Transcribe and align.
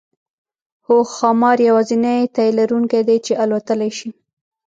هو 0.85 0.97
ښامار 1.15 1.57
یوازینی 1.69 2.21
تی 2.35 2.47
لرونکی 2.57 3.01
دی 3.07 3.17
چې 3.25 3.33
الوتلی 3.43 3.91
شي 3.97 4.09